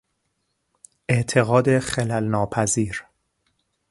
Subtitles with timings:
[1.09, 3.05] اعتقاد خلل ناپذیر